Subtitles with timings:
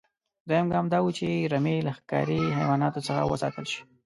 [0.47, 3.81] دویم ګام دا و چې رمې له ښکاري حیواناتو څخه وساتل شي.